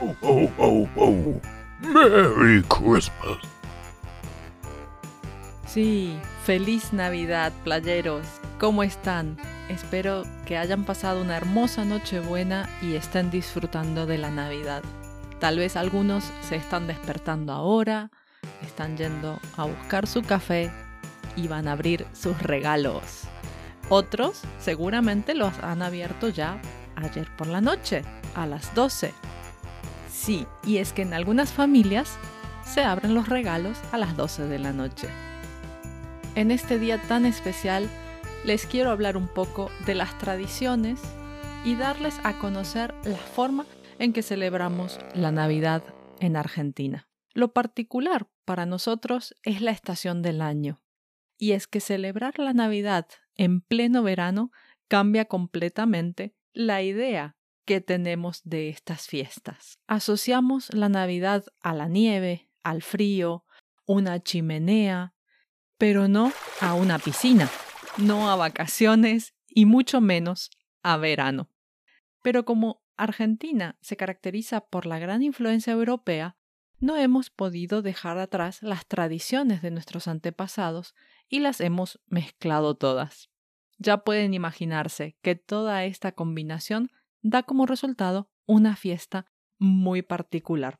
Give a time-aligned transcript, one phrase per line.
[0.00, 1.40] Ho, ho, ho.
[1.80, 3.38] Merry Christmas.
[5.66, 8.26] Sí, feliz Navidad, playeros.
[8.60, 9.36] ¿Cómo están?
[9.68, 14.82] Espero que hayan pasado una hermosa Nochebuena y estén disfrutando de la Navidad.
[15.40, 18.10] Tal vez algunos se están despertando ahora,
[18.62, 20.70] están yendo a buscar su café
[21.36, 23.24] y van a abrir sus regalos.
[23.88, 26.60] Otros seguramente los han abierto ya
[26.96, 28.02] ayer por la noche,
[28.34, 29.12] a las 12.
[30.18, 32.18] Sí, y es que en algunas familias
[32.64, 35.08] se abren los regalos a las 12 de la noche.
[36.34, 37.88] En este día tan especial
[38.44, 41.00] les quiero hablar un poco de las tradiciones
[41.64, 43.64] y darles a conocer la forma
[44.00, 45.84] en que celebramos la Navidad
[46.18, 47.08] en Argentina.
[47.32, 50.82] Lo particular para nosotros es la estación del año.
[51.38, 54.50] Y es que celebrar la Navidad en pleno verano
[54.88, 57.37] cambia completamente la idea
[57.68, 59.78] que tenemos de estas fiestas.
[59.86, 63.44] Asociamos la Navidad a la nieve, al frío,
[63.84, 65.12] una chimenea,
[65.76, 67.46] pero no a una piscina,
[67.98, 70.50] no a vacaciones y mucho menos
[70.82, 71.50] a verano.
[72.22, 76.38] Pero como Argentina se caracteriza por la gran influencia europea,
[76.78, 80.94] no hemos podido dejar atrás las tradiciones de nuestros antepasados
[81.28, 83.28] y las hemos mezclado todas.
[83.76, 86.90] Ya pueden imaginarse que toda esta combinación
[87.22, 89.26] da como resultado una fiesta
[89.58, 90.78] muy particular.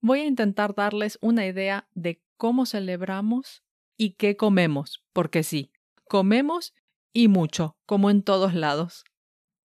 [0.00, 3.62] Voy a intentar darles una idea de cómo celebramos
[3.96, 5.72] y qué comemos, porque sí,
[6.08, 6.74] comemos
[7.12, 9.04] y mucho, como en todos lados.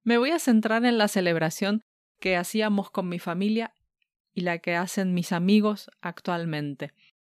[0.03, 1.84] Me voy a centrar en la celebración
[2.20, 3.73] que hacíamos con mi familia
[4.34, 6.94] y la que hacen mis amigos actualmente,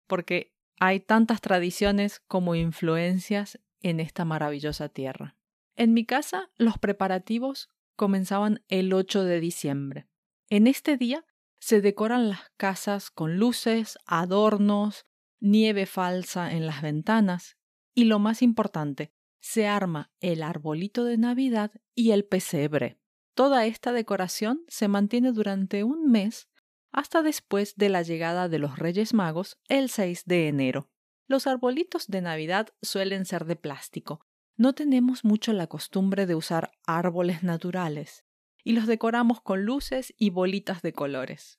[0.07, 5.37] porque hay tantas tradiciones como influencias en esta maravillosa tierra.
[5.77, 7.71] En mi casa los preparativos
[8.03, 10.08] comenzaban el 8 de diciembre.
[10.50, 11.25] En este día
[11.61, 15.07] se decoran las casas con luces, adornos,
[15.39, 17.58] nieve falsa en las ventanas
[17.95, 22.98] y lo más importante, se arma el arbolito de Navidad y el pesebre.
[23.35, 26.48] Toda esta decoración se mantiene durante un mes
[26.91, 30.91] hasta después de la llegada de los Reyes Magos el 6 de enero.
[31.29, 34.27] Los arbolitos de Navidad suelen ser de plástico.
[34.57, 38.24] No tenemos mucho la costumbre de usar árboles naturales
[38.64, 41.58] y los decoramos con luces y bolitas de colores.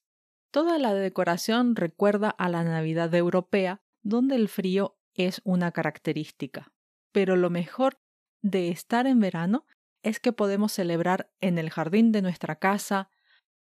[0.51, 6.71] Toda la decoración recuerda a la Navidad europea, donde el frío es una característica.
[7.11, 7.99] Pero lo mejor
[8.41, 9.65] de estar en verano
[10.03, 13.09] es que podemos celebrar en el jardín de nuestra casa,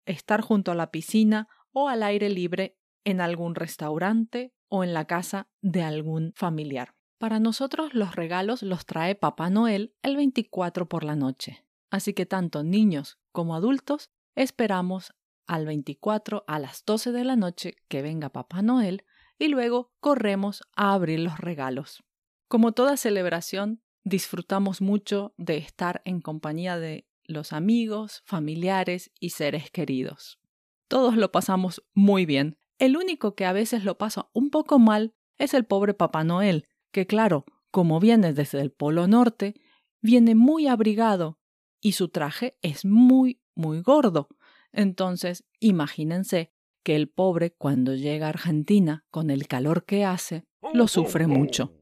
[0.04, 5.06] estar junto a la piscina o al aire libre en algún restaurante o en la
[5.06, 6.94] casa de algún familiar.
[7.22, 11.64] Para nosotros los regalos los trae Papá Noel el 24 por la noche.
[11.88, 15.14] Así que tanto niños como adultos esperamos
[15.46, 19.04] al 24 a las 12 de la noche que venga Papá Noel
[19.38, 22.02] y luego corremos a abrir los regalos.
[22.48, 29.70] Como toda celebración, disfrutamos mucho de estar en compañía de los amigos, familiares y seres
[29.70, 30.40] queridos.
[30.88, 32.58] Todos lo pasamos muy bien.
[32.80, 36.66] El único que a veces lo pasa un poco mal es el pobre Papá Noel,
[36.92, 39.54] que claro, como viene desde el Polo Norte,
[40.00, 41.40] viene muy abrigado
[41.80, 44.28] y su traje es muy, muy gordo,
[44.72, 46.50] entonces, imagínense
[46.82, 51.78] que el pobre cuando llega a Argentina con el calor que hace, lo sufre mucho.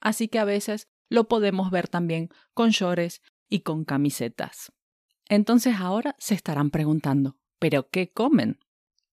[0.00, 4.72] Así que a veces lo podemos ver también con shorts y con camisetas.
[5.28, 8.58] Entonces ahora se estarán preguntando, ¿pero qué comen?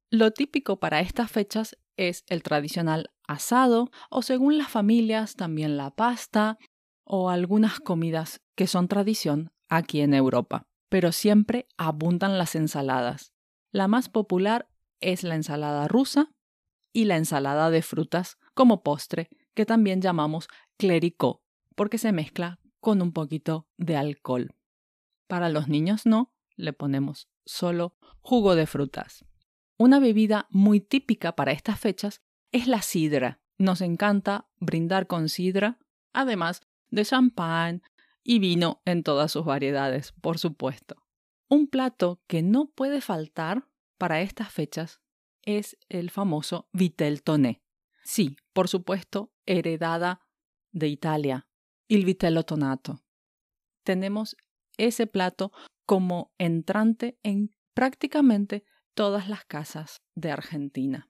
[0.10, 5.92] Lo típico para estas fechas es el tradicional asado o según las familias también la
[5.92, 6.58] pasta
[7.04, 13.34] o algunas comidas que son tradición aquí en Europa pero siempre abundan las ensaladas.
[13.72, 14.68] La más popular
[15.00, 16.32] es la ensalada rusa
[16.92, 20.48] y la ensalada de frutas como postre, que también llamamos
[20.78, 21.44] clericó,
[21.76, 24.56] porque se mezcla con un poquito de alcohol.
[25.28, 29.24] Para los niños no, le ponemos solo jugo de frutas.
[29.78, 32.22] Una bebida muy típica para estas fechas
[32.52, 33.40] es la sidra.
[33.58, 35.78] Nos encanta brindar con sidra,
[36.14, 37.84] además de champán,
[38.24, 40.96] y vino en todas sus variedades, por supuesto.
[41.50, 43.68] Un plato que no puede faltar
[43.98, 45.02] para estas fechas
[45.44, 47.62] es el famoso vitel toné.
[48.04, 50.22] Sí, por supuesto, heredada
[50.72, 51.48] de Italia,
[51.88, 53.04] el vitello tonato.
[53.84, 54.38] Tenemos
[54.78, 55.52] ese plato
[55.86, 58.64] como entrante en prácticamente
[58.94, 61.09] todas las casas de Argentina.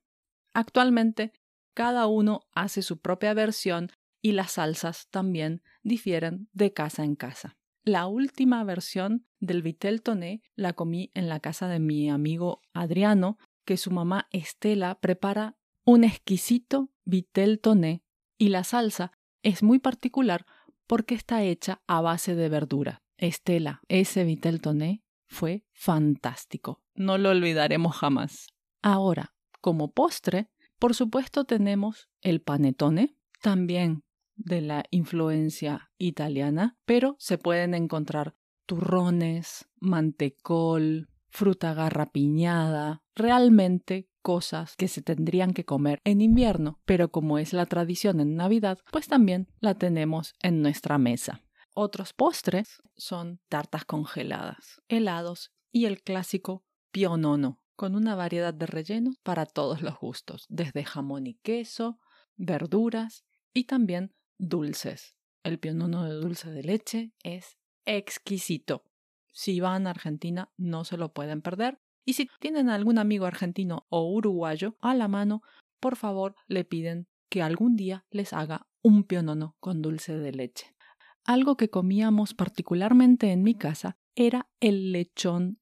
[0.59, 1.31] Actualmente,
[1.73, 3.91] cada uno hace su propia versión
[4.21, 7.55] y las salsas también difieren de casa en casa.
[7.85, 13.37] La última versión del Vitel Toné la comí en la casa de mi amigo Adriano,
[13.63, 18.03] que su mamá Estela prepara un exquisito vitel toné
[18.37, 20.45] y la salsa es muy particular
[20.87, 23.01] porque está hecha a base de verdura.
[23.15, 26.81] Estela, ese vitel toné fue fantástico.
[26.95, 28.47] No lo olvidaremos jamás.
[28.81, 34.03] Ahora, como postre, por supuesto tenemos el panetone, también
[34.35, 38.35] de la influencia italiana, pero se pueden encontrar
[38.65, 47.37] turrones, mantecol, fruta garrapiñada, realmente cosas que se tendrían que comer en invierno, pero como
[47.37, 51.41] es la tradición en Navidad, pues también la tenemos en nuestra mesa.
[51.73, 59.19] Otros postres son tartas congeladas, helados y el clásico pionono, con una variedad de rellenos
[59.23, 61.97] para todos los gustos, desde jamón y queso,
[62.35, 63.23] verduras
[63.53, 65.15] y también dulces.
[65.43, 68.83] El pionono de dulce de leche es exquisito.
[69.31, 71.79] Si van a Argentina no se lo pueden perder.
[72.03, 75.41] Y si tienen algún amigo argentino o uruguayo a la mano,
[75.79, 80.75] por favor le piden que algún día les haga un pionono con dulce de leche.
[81.23, 85.58] Algo que comíamos particularmente en mi casa era el lechón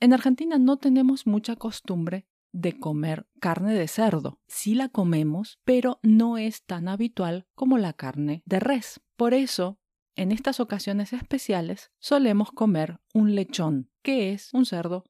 [0.00, 4.40] En Argentina no tenemos mucha costumbre de comer carne de cerdo.
[4.46, 9.00] Sí la comemos, pero no es tan habitual como la carne de res.
[9.16, 9.78] Por eso,
[10.14, 15.04] en estas ocasiones especiales, solemos comer un lechón, que es un cerdo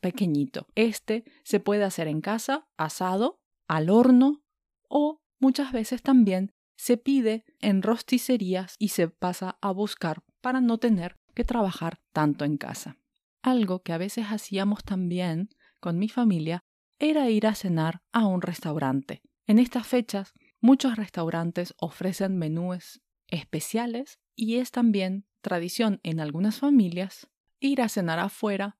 [0.00, 0.66] pequeñito.
[0.74, 4.42] Este se puede hacer en casa, asado, al horno
[4.88, 10.78] o muchas veces también se pide en rosticerías y se pasa a buscar para no
[10.78, 12.99] tener que trabajar tanto en casa.
[13.42, 15.48] Algo que a veces hacíamos también
[15.80, 16.64] con mi familia
[16.98, 19.22] era ir a cenar a un restaurante.
[19.46, 27.28] En estas fechas, muchos restaurantes ofrecen menúes especiales y es también tradición en algunas familias
[27.60, 28.78] ir a cenar afuera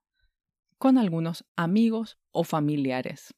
[0.79, 3.35] con algunos amigos o familiares.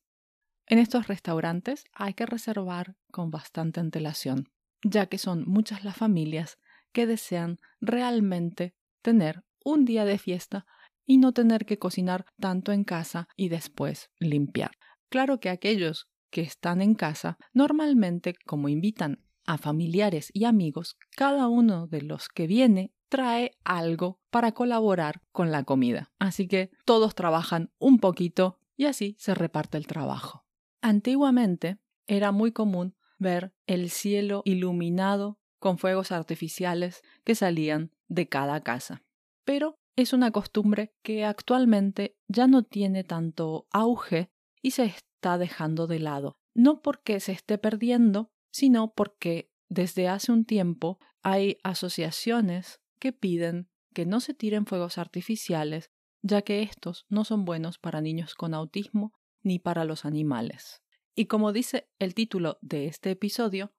[0.66, 4.48] En estos restaurantes hay que reservar con bastante antelación,
[4.84, 6.58] ya que son muchas las familias
[6.92, 10.66] que desean realmente tener un día de fiesta
[11.12, 14.70] y no tener que cocinar tanto en casa y después limpiar.
[15.10, 21.48] Claro que aquellos que están en casa normalmente como invitan a familiares y amigos, cada
[21.48, 26.10] uno de los que viene trae algo para colaborar con la comida.
[26.18, 30.46] Así que todos trabajan un poquito y así se reparte el trabajo.
[30.80, 31.76] Antiguamente
[32.06, 39.02] era muy común ver el cielo iluminado con fuegos artificiales que salían de cada casa.
[39.44, 44.30] Pero es una costumbre que actualmente ya no tiene tanto auge
[44.62, 46.38] y se está dejando de lado.
[46.54, 53.68] No porque se esté perdiendo, sino porque desde hace un tiempo hay asociaciones que piden
[53.94, 55.90] que no se tiren fuegos artificiales,
[56.22, 59.12] ya que estos no son buenos para niños con autismo
[59.42, 60.82] ni para los animales.
[61.14, 63.74] Y como dice el título de este episodio,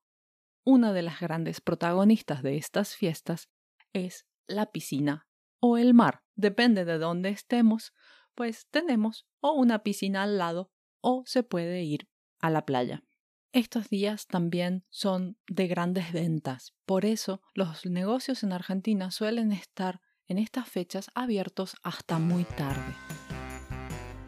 [0.64, 3.48] una de las grandes protagonistas de estas fiestas
[3.92, 5.26] es la piscina
[5.66, 6.22] o el mar.
[6.34, 7.94] Depende de dónde estemos,
[8.34, 10.70] pues tenemos o una piscina al lado
[11.00, 12.06] o se puede ir
[12.38, 13.02] a la playa.
[13.50, 20.02] Estos días también son de grandes ventas, por eso los negocios en Argentina suelen estar
[20.26, 22.94] en estas fechas abiertos hasta muy tarde.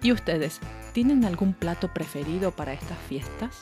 [0.02, 0.58] ¿Y ustedes
[0.94, 3.58] tienen algún plato preferido para estas fiestas?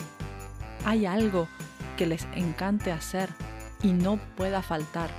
[0.84, 1.48] ¿Hay algo
[1.96, 3.30] que les encante hacer
[3.82, 5.10] y no pueda faltar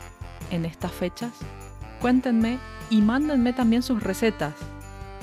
[0.51, 1.34] en estas fechas?
[2.06, 2.60] Cuéntenme
[2.92, 4.54] y mándenme también sus recetas.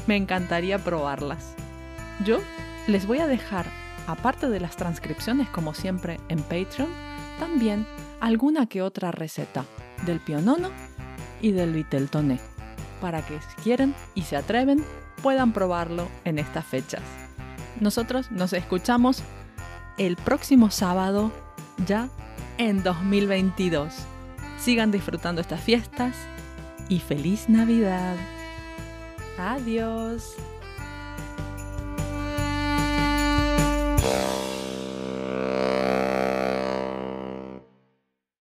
[0.09, 1.55] Me encantaría probarlas.
[2.25, 2.41] Yo
[2.89, 3.67] les voy a dejar,
[4.09, 6.89] aparte de las transcripciones como siempre en Patreon,
[7.39, 7.87] también
[8.19, 9.65] alguna que otra receta
[10.07, 10.71] del pionono
[11.41, 12.41] y del viteltoné,
[13.01, 14.85] para que si quieren y se atreven
[15.23, 17.03] puedan probarlo en estas fechas.
[17.79, 19.23] Nosotros nos escuchamos
[19.99, 21.31] el próximo sábado
[21.87, 22.09] ya
[22.59, 23.95] en 2022.
[24.59, 26.17] Sigan disfrutando estas fiestas
[26.93, 28.17] y feliz Navidad.
[29.39, 30.37] Adiós.